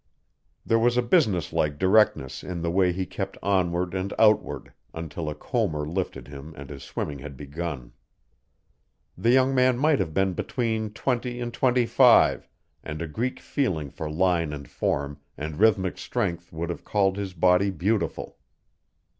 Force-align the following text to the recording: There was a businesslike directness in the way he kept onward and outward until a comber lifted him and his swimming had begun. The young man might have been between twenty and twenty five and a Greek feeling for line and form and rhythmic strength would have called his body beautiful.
There 0.65 0.79
was 0.79 0.97
a 0.97 1.03
businesslike 1.03 1.77
directness 1.77 2.43
in 2.43 2.63
the 2.63 2.71
way 2.71 2.91
he 2.91 3.05
kept 3.05 3.37
onward 3.43 3.93
and 3.93 4.11
outward 4.17 4.73
until 4.95 5.29
a 5.29 5.35
comber 5.35 5.85
lifted 5.87 6.27
him 6.27 6.55
and 6.57 6.71
his 6.71 6.81
swimming 6.81 7.19
had 7.19 7.37
begun. 7.37 7.91
The 9.15 9.29
young 9.29 9.53
man 9.53 9.77
might 9.77 9.99
have 9.99 10.11
been 10.11 10.33
between 10.33 10.89
twenty 10.89 11.39
and 11.39 11.53
twenty 11.53 11.85
five 11.85 12.49
and 12.83 12.99
a 12.99 13.07
Greek 13.07 13.39
feeling 13.39 13.91
for 13.91 14.09
line 14.09 14.53
and 14.53 14.67
form 14.67 15.19
and 15.37 15.59
rhythmic 15.59 15.99
strength 15.99 16.51
would 16.51 16.71
have 16.71 16.83
called 16.83 17.15
his 17.17 17.35
body 17.35 17.69
beautiful. 17.69 18.39